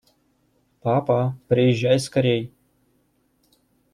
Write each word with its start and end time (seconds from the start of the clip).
Папа, 0.81 1.37
приезжай 1.47 1.99
скорей! 1.99 2.51